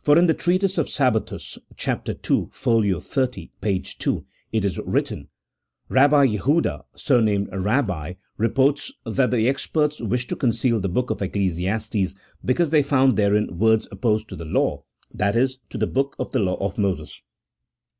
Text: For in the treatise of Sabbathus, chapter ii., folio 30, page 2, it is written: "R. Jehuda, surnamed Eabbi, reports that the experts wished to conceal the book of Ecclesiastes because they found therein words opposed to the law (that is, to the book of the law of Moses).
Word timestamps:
For 0.00 0.16
in 0.16 0.28
the 0.28 0.34
treatise 0.34 0.78
of 0.78 0.88
Sabbathus, 0.88 1.58
chapter 1.76 2.14
ii., 2.30 2.46
folio 2.52 3.00
30, 3.00 3.50
page 3.60 3.98
2, 3.98 4.24
it 4.52 4.64
is 4.64 4.78
written: 4.78 5.26
"R. 5.90 6.24
Jehuda, 6.28 6.84
surnamed 6.94 7.50
Eabbi, 7.50 8.14
reports 8.36 8.92
that 9.04 9.32
the 9.32 9.48
experts 9.48 10.00
wished 10.00 10.28
to 10.28 10.36
conceal 10.36 10.78
the 10.78 10.88
book 10.88 11.10
of 11.10 11.20
Ecclesiastes 11.20 12.14
because 12.44 12.70
they 12.70 12.82
found 12.84 13.16
therein 13.16 13.58
words 13.58 13.88
opposed 13.90 14.28
to 14.28 14.36
the 14.36 14.44
law 14.44 14.84
(that 15.12 15.34
is, 15.34 15.58
to 15.70 15.76
the 15.76 15.88
book 15.88 16.14
of 16.20 16.30
the 16.30 16.38
law 16.38 16.54
of 16.60 16.78
Moses). 16.78 17.20